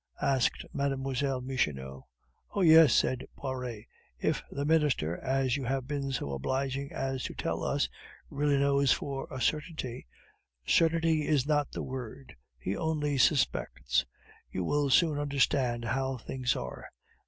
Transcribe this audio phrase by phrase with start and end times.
[0.23, 1.41] asked Mlle.
[1.43, 2.07] Michonneau.
[2.55, 3.85] "Oh yes," said Poiret,
[4.17, 7.87] "if the Minister, as you have been so obliging as to tell us,
[8.27, 10.07] really knows for a certainty"
[10.65, 14.03] "Certainty is not the word; he only suspects.
[14.49, 16.87] You will soon understand how things are.